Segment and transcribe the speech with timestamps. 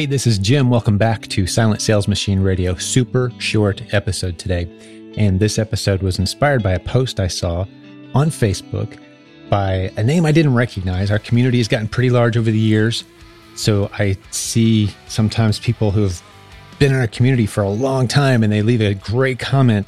[0.00, 0.70] Hey, this is Jim.
[0.70, 2.74] Welcome back to Silent Sales Machine Radio.
[2.74, 4.66] Super short episode today.
[5.18, 7.66] And this episode was inspired by a post I saw
[8.14, 8.98] on Facebook
[9.50, 11.10] by a name I didn't recognize.
[11.10, 13.04] Our community has gotten pretty large over the years.
[13.56, 16.22] So I see sometimes people who have
[16.78, 19.86] been in our community for a long time and they leave a great comment.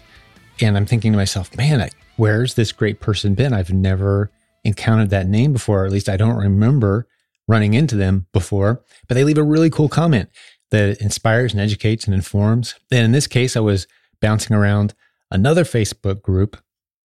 [0.61, 3.55] And I'm thinking to myself, man, where's this great person been?
[3.55, 4.31] I've never
[4.63, 7.07] encountered that name before, or at least I don't remember
[7.49, 10.29] running into them before, but they leave a really cool comment
[10.71, 12.75] that inspires and educates and informs.
[12.91, 13.87] And in this case, I was
[14.21, 14.95] bouncing around
[15.31, 16.57] another Facebook group,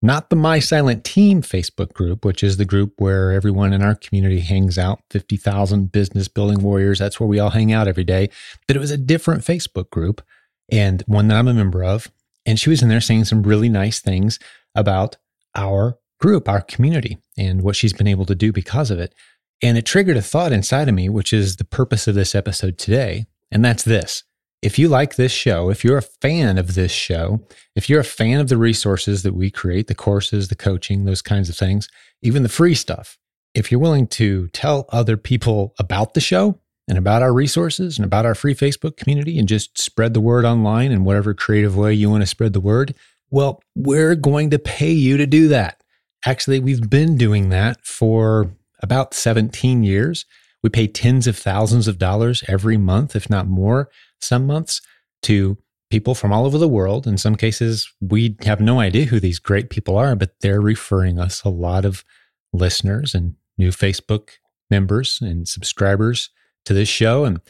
[0.00, 3.94] not the My Silent Team Facebook group, which is the group where everyone in our
[3.94, 6.98] community hangs out 50,000 business building warriors.
[6.98, 8.28] That's where we all hang out every day.
[8.66, 10.22] But it was a different Facebook group
[10.70, 12.10] and one that I'm a member of.
[12.44, 14.40] And she was in there saying some really nice things
[14.74, 15.16] about
[15.54, 19.14] our group, our community, and what she's been able to do because of it.
[19.62, 22.78] And it triggered a thought inside of me, which is the purpose of this episode
[22.78, 23.26] today.
[23.50, 24.24] And that's this.
[24.60, 28.04] If you like this show, if you're a fan of this show, if you're a
[28.04, 31.88] fan of the resources that we create, the courses, the coaching, those kinds of things,
[32.22, 33.18] even the free stuff,
[33.54, 38.04] if you're willing to tell other people about the show and about our resources and
[38.04, 41.92] about our free Facebook community and just spread the word online in whatever creative way
[41.92, 42.94] you want to spread the word,
[43.30, 45.82] well, we're going to pay you to do that.
[46.24, 50.26] Actually, we've been doing that for about 17 years.
[50.62, 54.80] We pay tens of thousands of dollars every month, if not more, some months
[55.22, 55.56] to
[55.90, 57.06] people from all over the world.
[57.06, 61.18] In some cases, we have no idea who these great people are, but they're referring
[61.18, 62.04] us a lot of
[62.52, 64.30] listeners and new Facebook
[64.70, 66.30] members and subscribers
[66.64, 67.40] to this show and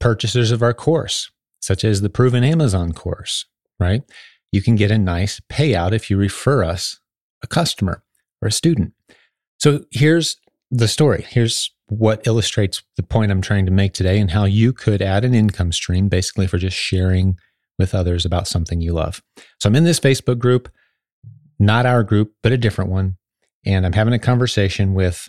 [0.00, 3.44] purchasers of our course, such as the Proven Amazon course,
[3.78, 4.02] right?
[4.52, 7.00] You can get a nice payout if you refer us
[7.42, 8.02] a customer
[8.40, 8.92] or a student.
[9.58, 10.36] So here's
[10.72, 11.26] the story.
[11.28, 15.24] Here's what illustrates the point I'm trying to make today and how you could add
[15.24, 17.36] an income stream basically for just sharing
[17.78, 19.22] with others about something you love.
[19.60, 20.70] So I'm in this Facebook group,
[21.58, 23.18] not our group, but a different one.
[23.66, 25.28] And I'm having a conversation with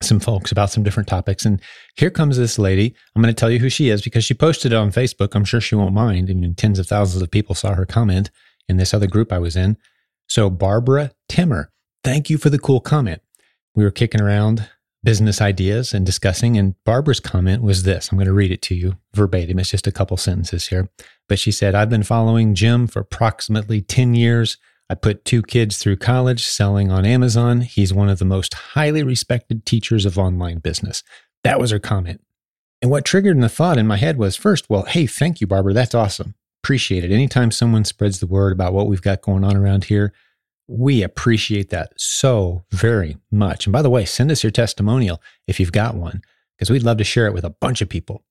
[0.00, 1.44] some folks about some different topics.
[1.44, 1.60] And
[1.96, 2.94] here comes this lady.
[3.14, 5.34] I'm going to tell you who she is because she posted it on Facebook.
[5.34, 6.30] I'm sure she won't mind.
[6.30, 8.30] I mean, tens of thousands of people saw her comment
[8.68, 9.76] in this other group I was in.
[10.28, 11.72] So, Barbara Timmer,
[12.02, 13.22] thank you for the cool comment.
[13.74, 14.68] We were kicking around
[15.04, 16.56] business ideas and discussing.
[16.56, 19.58] And Barbara's comment was this I'm going to read it to you verbatim.
[19.58, 20.88] It's just a couple sentences here.
[21.28, 24.56] But she said, I've been following Jim for approximately 10 years.
[24.90, 27.62] I put two kids through college selling on Amazon.
[27.62, 31.02] He's one of the most highly respected teachers of online business.
[31.42, 32.20] That was her comment.
[32.82, 35.72] And what triggered the thought in my head was first, well, hey, thank you, Barbara.
[35.72, 36.34] That's awesome.
[36.62, 37.10] Appreciate it.
[37.10, 40.12] Anytime someone spreads the word about what we've got going on around here,
[40.66, 43.66] we appreciate that so very much.
[43.66, 46.22] And by the way, send us your testimonial if you've got one,
[46.56, 48.24] because we'd love to share it with a bunch of people.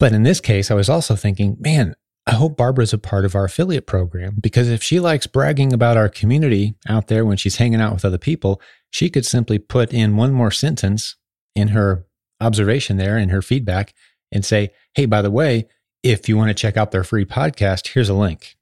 [0.00, 1.94] But in this case, I was also thinking, man,
[2.26, 5.96] I hope Barbara's a part of our affiliate program because if she likes bragging about
[5.96, 9.92] our community out there when she's hanging out with other people, she could simply put
[9.92, 11.16] in one more sentence
[11.54, 12.06] in her
[12.40, 13.92] observation there in her feedback
[14.30, 15.68] and say, hey, by the way,
[16.02, 18.56] if you want to check out their free podcast, here's a link.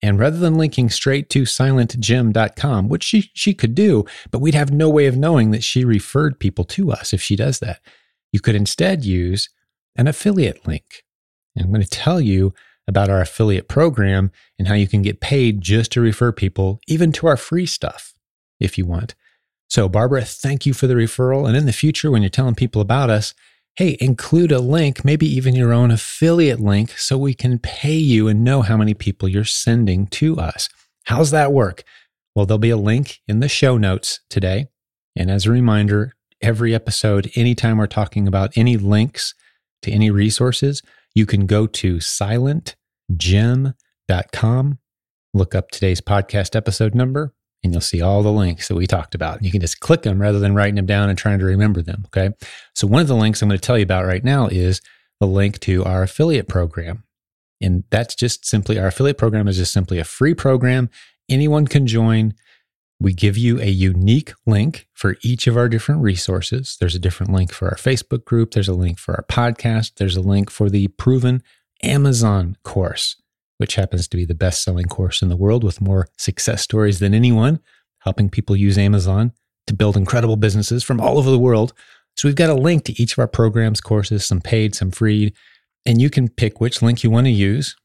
[0.00, 4.70] And rather than linking straight to silentjim.com, which she, she could do, but we'd have
[4.70, 7.80] no way of knowing that she referred people to us if she does that,
[8.32, 9.48] you could instead use
[9.96, 11.04] an affiliate link.
[11.56, 12.54] And I'm going to tell you
[12.86, 17.12] about our affiliate program and how you can get paid just to refer people, even
[17.12, 18.14] to our free stuff,
[18.60, 19.14] if you want.
[19.68, 21.46] So, Barbara, thank you for the referral.
[21.46, 23.34] And in the future, when you're telling people about us,
[23.78, 28.26] hey, include a link, maybe even your own affiliate link, so we can pay you
[28.26, 30.68] and know how many people you're sending to us.
[31.04, 31.84] How's that work?
[32.34, 34.66] Well, there'll be a link in the show notes today.
[35.14, 39.32] And as a reminder, every episode, anytime we're talking about any links
[39.82, 40.82] to any resources,
[41.14, 44.78] you can go to silentjim.com,
[45.32, 47.32] look up today's podcast episode number,
[47.62, 49.42] and you'll see all the links that we talked about.
[49.42, 52.04] You can just click them rather than writing them down and trying to remember them.
[52.06, 52.30] Okay.
[52.74, 54.80] So, one of the links I'm going to tell you about right now is
[55.20, 57.04] the link to our affiliate program.
[57.60, 60.90] And that's just simply our affiliate program is just simply a free program.
[61.28, 62.34] Anyone can join.
[63.00, 66.76] We give you a unique link for each of our different resources.
[66.78, 70.16] There's a different link for our Facebook group, there's a link for our podcast, there's
[70.16, 71.42] a link for the proven
[71.82, 73.20] Amazon course
[73.58, 76.98] which happens to be the best selling course in the world with more success stories
[76.98, 77.60] than anyone,
[78.00, 79.32] helping people use Amazon
[79.66, 81.72] to build incredible businesses from all over the world.
[82.16, 85.34] So we've got a link to each of our programs, courses, some paid, some free,
[85.84, 87.76] and you can pick which link you want to use.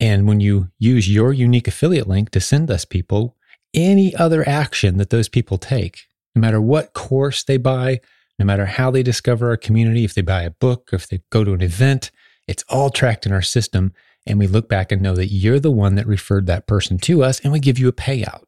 [0.00, 3.36] And when you use your unique affiliate link to send us people,
[3.74, 6.02] any other action that those people take,
[6.34, 8.00] no matter what course they buy,
[8.38, 11.44] no matter how they discover our community, if they buy a book, if they go
[11.44, 12.10] to an event,
[12.46, 13.92] It's all tracked in our system.
[14.26, 17.22] And we look back and know that you're the one that referred that person to
[17.22, 18.44] us and we give you a payout.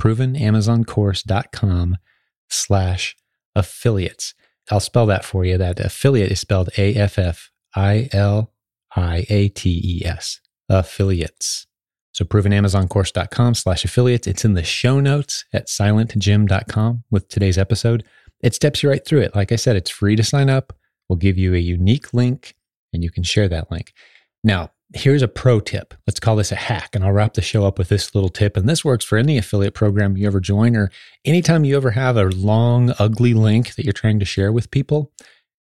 [0.00, 1.96] provenamazoncourse.com
[2.48, 3.16] slash
[3.54, 4.34] affiliates.
[4.70, 5.58] I'll spell that for you.
[5.58, 8.52] That affiliate is spelled A F F I L
[8.96, 11.66] I A T E S, affiliates.
[12.12, 14.26] So provenamazoncourse.com slash affiliates.
[14.26, 18.04] It's in the show notes at silentjim.com with today's episode.
[18.42, 19.34] It steps you right through it.
[19.34, 20.72] Like I said, it's free to sign up.
[21.08, 22.54] We'll give you a unique link
[22.92, 23.92] and you can share that link.
[24.42, 25.94] Now, here's a pro tip.
[26.06, 26.90] Let's call this a hack.
[26.94, 28.56] And I'll wrap the show up with this little tip.
[28.56, 30.90] And this works for any affiliate program you ever join or
[31.24, 35.12] anytime you ever have a long, ugly link that you're trying to share with people.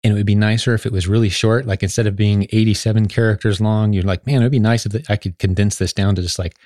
[0.03, 1.67] And it would be nicer if it was really short.
[1.67, 5.11] Like instead of being 87 characters long, you're like, man, it would be nice if
[5.11, 6.57] I could condense this down to just like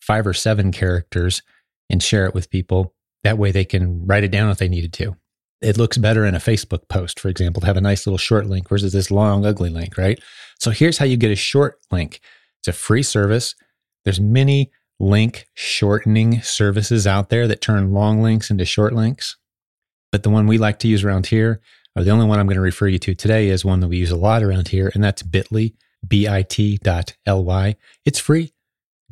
[0.00, 1.42] five or seven characters
[1.90, 2.94] and share it with people.
[3.24, 5.16] That way they can write it down if they needed to.
[5.60, 8.46] It looks better in a Facebook post, for example, to have a nice little short
[8.46, 10.20] link versus this long, ugly link, right?
[10.58, 12.20] So here's how you get a short link.
[12.60, 13.54] It's a free service.
[14.04, 14.70] There's many
[15.00, 19.36] link shortening services out there that turn long links into short links.
[20.12, 21.60] But the one we like to use around here
[22.02, 24.10] the only one I'm going to refer you to today is one that we use
[24.10, 25.72] a lot around here, and that's bit.ly,
[26.06, 27.76] B-I-T dot L-Y.
[28.04, 28.52] It's free.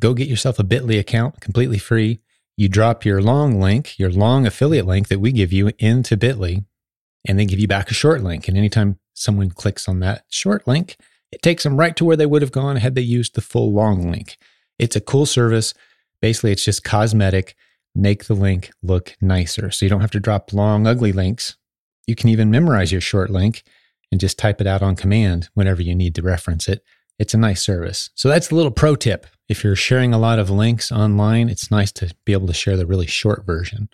[0.01, 2.19] Go get yourself a bit.ly account, completely free.
[2.57, 6.65] You drop your long link, your long affiliate link that we give you into bit.ly,
[7.25, 8.49] and they give you back a short link.
[8.49, 10.97] And anytime someone clicks on that short link,
[11.31, 13.71] it takes them right to where they would have gone had they used the full
[13.71, 14.37] long link.
[14.77, 15.73] It's a cool service.
[16.21, 17.55] Basically, it's just cosmetic.
[17.95, 19.71] Make the link look nicer.
[19.71, 21.55] So you don't have to drop long, ugly links
[22.07, 23.63] you can even memorize your short link
[24.11, 26.83] and just type it out on command whenever you need to reference it.
[27.19, 28.09] It's a nice service.
[28.15, 29.27] So that's a little pro tip.
[29.49, 32.77] If you're sharing a lot of links online, it's nice to be able to share
[32.77, 33.89] the really short version.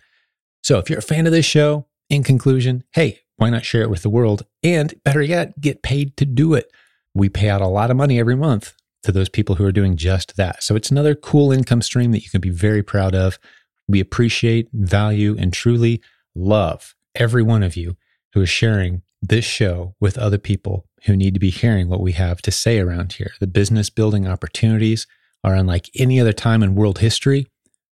[0.63, 3.89] So if you're a fan of this show, in conclusion, hey, why not share it
[3.89, 4.45] with the world?
[4.63, 6.71] And better yet, get paid to do it.
[7.13, 8.73] We pay out a lot of money every month
[9.03, 10.63] to those people who are doing just that.
[10.63, 13.39] So it's another cool income stream that you can be very proud of.
[13.87, 16.01] We appreciate, value, and truly
[16.35, 17.97] love every one of you
[18.33, 22.13] who is sharing this show with other people who need to be hearing what we
[22.13, 23.31] have to say around here.
[23.39, 25.07] The business building opportunities
[25.43, 27.47] are unlike any other time in world history.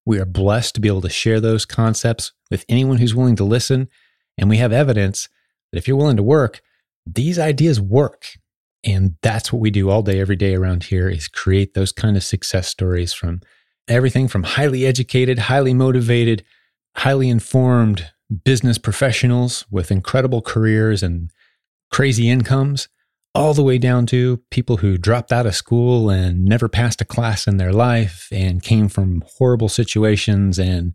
[0.05, 3.43] We are blessed to be able to share those concepts with anyone who's willing to
[3.43, 3.89] listen.
[4.37, 5.27] And we have evidence
[5.71, 6.61] that if you're willing to work,
[7.05, 8.25] these ideas work.
[8.83, 12.15] And that's what we do all day, every day around here is create those kind
[12.15, 13.41] of success stories from
[13.87, 16.43] everything from highly educated, highly motivated,
[16.95, 18.11] highly informed
[18.43, 21.31] business professionals with incredible careers and
[21.91, 22.89] crazy incomes,
[23.33, 27.05] all the way down to people who dropped out of school and never passed a
[27.05, 30.93] class in their life and came from horrible situations and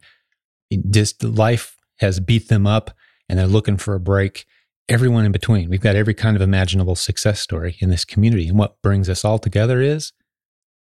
[0.91, 2.91] just life has beat them up
[3.29, 4.45] and they're looking for a break.
[4.89, 5.71] Everyone in between.
[5.71, 8.49] We've got every kind of imaginable success story in this community.
[8.49, 10.13] And what brings us all together is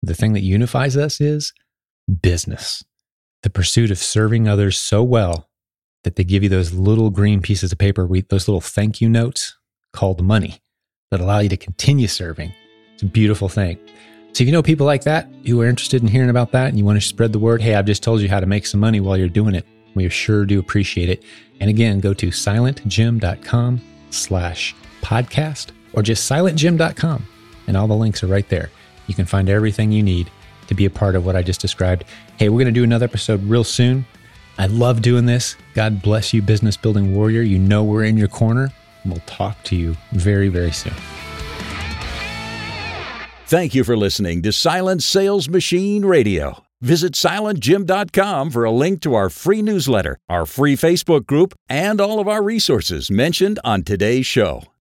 [0.02, 1.52] the thing that unifies us is
[2.22, 2.84] business.
[3.42, 5.47] The pursuit of serving others so well
[6.04, 9.56] that they give you those little green pieces of paper, those little thank you notes
[9.92, 10.60] called money
[11.10, 12.52] that allow you to continue serving.
[12.94, 13.78] It's a beautiful thing.
[14.32, 16.78] So if you know people like that who are interested in hearing about that and
[16.78, 18.80] you want to spread the word, hey, I've just told you how to make some
[18.80, 19.66] money while you're doing it.
[19.94, 21.24] We sure do appreciate it.
[21.60, 27.26] And again, go to silentjim.com slash podcast or just silentjim.com
[27.66, 28.70] and all the links are right there.
[29.06, 30.30] You can find everything you need
[30.68, 32.04] to be a part of what I just described.
[32.36, 34.04] Hey, we're going to do another episode real soon.
[34.58, 35.56] I love doing this.
[35.74, 37.42] God bless you, business building warrior.
[37.42, 38.72] You know we're in your corner.
[39.04, 40.94] We'll talk to you very, very soon.
[43.46, 46.64] Thank you for listening to Silent Sales Machine Radio.
[46.80, 52.20] Visit silentjim.com for a link to our free newsletter, our free Facebook group, and all
[52.20, 54.62] of our resources mentioned on today's show.